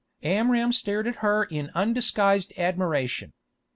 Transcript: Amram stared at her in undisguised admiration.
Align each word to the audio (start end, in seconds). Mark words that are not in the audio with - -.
Amram 0.23 0.73
stared 0.73 1.05
at 1.05 1.17
her 1.17 1.43
in 1.43 1.69
undisguised 1.75 2.53
admiration. 2.57 3.33